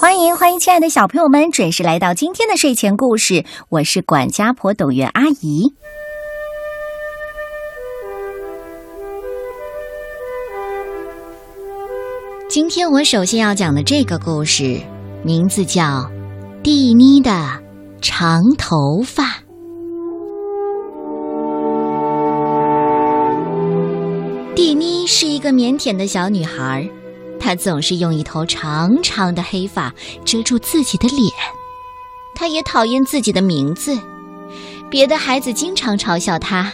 [0.00, 3.44] 欢迎欢迎，亲爱的小朋友们，准时来到今天的睡前故事。
[3.68, 5.74] 我是管家婆董媛阿姨。
[12.48, 14.80] 今天我首先要讲的这个故事，
[15.22, 15.82] 名字叫
[16.62, 17.30] 《蒂妮的
[18.00, 19.24] 长头发》。
[24.56, 26.88] 蒂妮是一个腼腆的小女孩，
[27.50, 29.92] 他总是用一头长长的黑发
[30.24, 31.28] 遮住自己的脸。
[32.32, 33.98] 他也讨厌自己的名字，
[34.88, 36.72] 别的孩子经常嘲笑他：“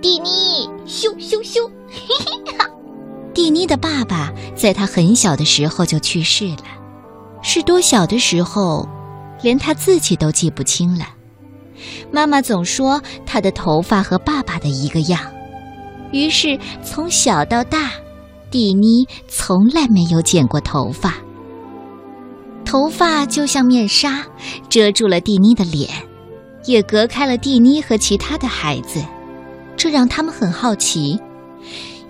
[0.00, 2.66] 蒂妮，咻咻咻！”嘿嘿哈。
[3.34, 6.64] 蒂妮的爸爸在他很小的时候就去世了，
[7.42, 8.88] 是多小的时候，
[9.42, 11.04] 连他自己都记不清了。
[12.10, 15.20] 妈妈总说他的头发和爸爸的一个样。
[16.12, 17.90] 于是，从小到大，
[18.50, 21.14] 蒂妮从来没有剪过头发。
[22.64, 24.26] 头发就像面纱，
[24.68, 25.88] 遮住了蒂妮的脸，
[26.66, 29.02] 也隔开了蒂妮和其他的孩子，
[29.76, 31.18] 这让他们很好奇，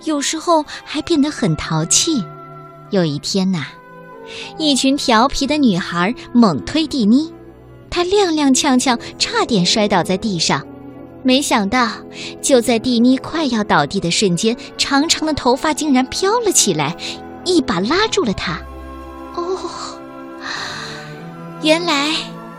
[0.03, 2.23] 有时候还变得很淘气。
[2.89, 3.67] 有一天呐，
[4.57, 7.31] 一群调皮的女孩猛推蒂妮，
[7.89, 10.65] 她踉踉跄跄，差点摔倒在地上。
[11.21, 11.89] 没想到，
[12.41, 16.95] 就在蒂妮快要倒地的瞬间，长长的头发竟然飘了起来，
[17.43, 18.59] 一把拉住了她。
[19.35, 19.59] 哦，
[21.61, 22.13] 原来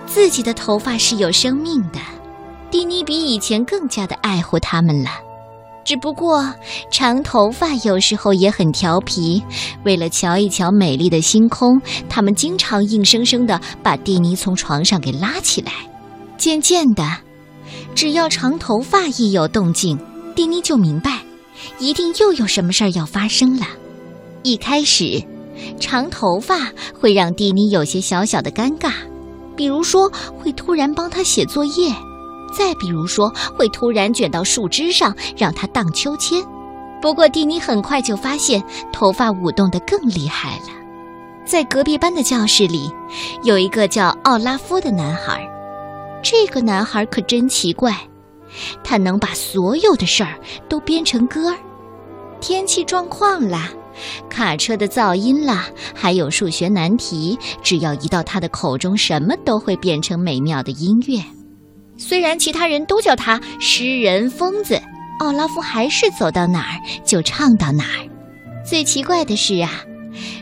[0.06, 1.98] 自己的头发是有生命的。
[2.70, 5.11] 蒂妮比以前更加的爱护它们了。
[5.83, 6.55] 只不过，
[6.92, 9.42] 长头发有时候也很调皮。
[9.84, 15.72] 为了瞧一瞧美丽的星空，他们经常硬生生的把蒂妮从床上给拉起来。
[16.36, 17.03] 渐渐的。
[17.95, 19.99] 只要长头发一有动静，
[20.35, 21.21] 蒂妮就明白，
[21.79, 23.67] 一定又有什么事儿要发生了。
[24.43, 25.23] 一开始，
[25.79, 28.93] 长头发会让蒂妮有些小小的尴尬，
[29.57, 31.93] 比如说会突然帮她写作业，
[32.57, 36.43] 再比如说会突然卷到树枝上让她荡秋千。
[37.03, 38.62] 不过蒂妮很快就发现，
[38.93, 40.67] 头发舞动得更厉害了。
[41.44, 42.91] 在隔壁班的教室里，
[43.43, 45.47] 有一个叫奥拉夫的男孩。
[46.22, 47.94] 这个男孩可真奇怪，
[48.84, 50.38] 他能把所有的事儿
[50.69, 51.56] 都编成歌儿，
[52.41, 53.70] 天气状况啦，
[54.28, 61.22] 卡车的噪音啦，还有数学难题，只要一到他的口中，什么都会变成美妙的音乐。
[61.97, 64.81] 虽然其他人都叫他诗人、疯子，
[65.20, 68.08] 奥拉夫还是走到哪儿就唱到哪儿。
[68.64, 69.70] 最奇怪的是啊，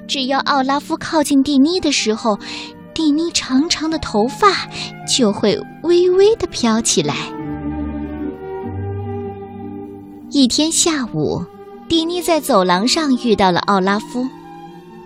[0.07, 2.39] 只要奥拉夫靠近蒂妮的时候。
[2.99, 4.69] 蒂妮长长的头发
[5.07, 7.15] 就会微微的飘起来。
[10.33, 11.41] 一天下午，
[11.89, 14.27] 蒂妮在走廊上遇到了奥拉夫，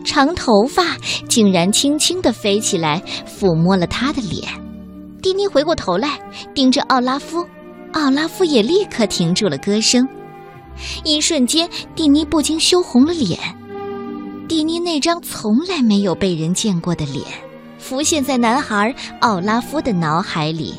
[0.07, 0.97] 长头发
[1.29, 4.43] 竟然轻轻的飞起来，抚摸了他的脸。
[5.21, 6.19] 蒂妮回过头来，
[6.55, 7.47] 盯着奥拉夫，
[7.93, 10.09] 奥拉夫也立刻停住了歌声。
[11.05, 13.39] 一瞬间，蒂妮不禁羞红了脸。
[14.49, 17.23] 蒂妮那张从来没有被人见过的脸。
[17.93, 20.73] 浮现在男孩奥拉夫的脑海里，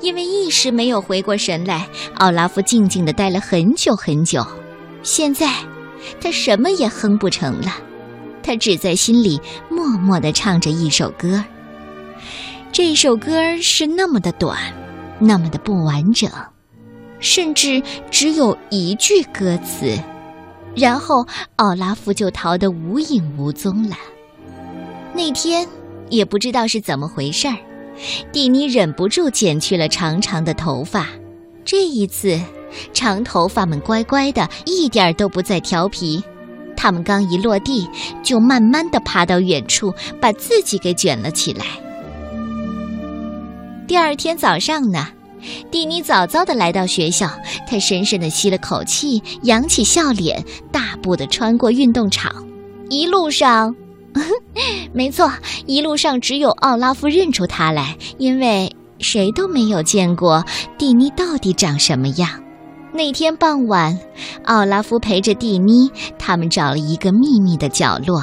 [0.00, 4.46] 因为一时没有回过神来，奥拉夫静静的待了很久很久。
[5.02, 5.52] 现在，
[6.20, 7.72] 他什么也哼不成了，
[8.44, 11.42] 他只在心里默默的唱着一首歌。
[12.70, 14.56] 这首歌是那么的短，
[15.18, 16.30] 那么的不完整，
[17.18, 19.98] 甚至只有一句歌词，
[20.76, 23.96] 然后奥拉夫就逃得无影无踪了。
[25.12, 25.66] 那天。
[26.08, 27.56] 也不知道是怎么回事儿，
[28.32, 31.08] 蒂妮忍不住剪去了长长的头发。
[31.64, 32.40] 这一次，
[32.92, 36.22] 长头发们乖乖的，一点都不再调皮。
[36.76, 37.88] 他们刚一落地，
[38.22, 41.64] 就慢慢的爬到远处，把自己给卷了起来。
[43.86, 45.08] 第二天早上呢，
[45.70, 47.30] 蒂妮早早的来到学校，
[47.66, 52.46] 她深深的吸了口气，扬起笑脸，大步的穿过运动场，
[52.90, 53.74] 一路上。
[54.92, 55.30] 没错，
[55.66, 60.42] 一路上只有奥拉夫认出他来，因为谁都没有见过
[60.78, 62.28] 蒂妮到底长什么样。
[62.92, 63.98] 那天傍晚，
[64.44, 68.22] 奥拉夫陪着蒂妮，他们找了一个秘密的角落，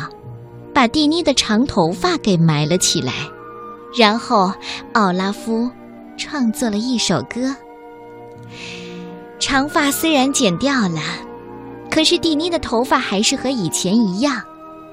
[0.73, 3.13] 把蒂妮的长头发给埋了起来。
[3.95, 4.51] 然后，
[4.93, 5.69] 奥拉夫
[6.17, 7.55] 创作了一首歌。
[9.37, 10.99] 长发虽然剪掉了，
[11.91, 14.41] 可是蒂妮的头发还是和以前一样。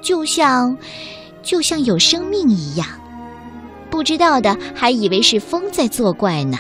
[0.01, 0.77] 就像
[1.43, 2.87] 就像有生命一样，
[3.91, 6.59] 不知道的还以为是风在作怪呢，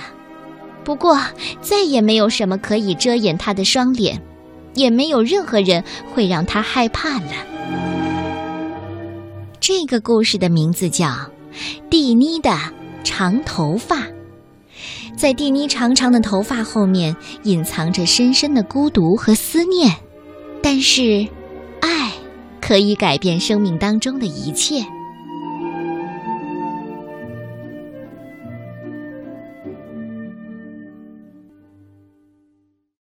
[0.85, 1.21] 不过
[1.61, 4.21] 再也没有什么可以遮掩他的双脸，
[4.75, 5.83] 也没有任何人
[6.13, 7.33] 会让他害怕了。
[9.59, 11.15] 这个故事的名字叫
[11.91, 12.51] 蒂妮的
[13.05, 14.07] 长头发，
[15.17, 19.95] 在蒂妮长长的头发后面隐藏着深深的孤独和思念，
[20.63, 21.29] 但是。
[22.70, 25.00] 可以改变生命当中的一切。